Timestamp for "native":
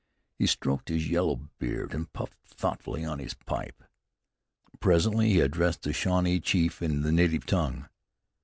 7.11-7.45